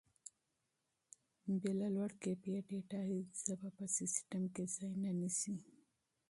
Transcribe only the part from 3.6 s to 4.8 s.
په سیسټم کې